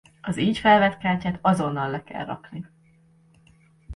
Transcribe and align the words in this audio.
Az 0.21 0.37
így 0.37 0.57
felvett 0.57 0.97
kártyát 0.97 1.39
azonnal 1.41 1.89
le 1.89 2.03
kell 2.03 2.25
rakni! 2.25 2.65